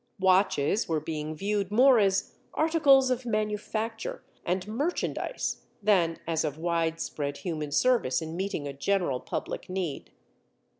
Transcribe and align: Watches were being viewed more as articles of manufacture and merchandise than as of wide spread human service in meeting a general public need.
Watches 0.19 0.89
were 0.89 0.99
being 0.99 1.35
viewed 1.35 1.69
more 1.69 1.99
as 1.99 2.33
articles 2.55 3.11
of 3.11 3.23
manufacture 3.23 4.23
and 4.43 4.67
merchandise 4.67 5.63
than 5.79 6.17
as 6.25 6.43
of 6.43 6.57
wide 6.57 6.99
spread 6.99 7.37
human 7.37 7.71
service 7.71 8.19
in 8.19 8.35
meeting 8.35 8.67
a 8.67 8.73
general 8.73 9.19
public 9.19 9.69
need. 9.69 10.11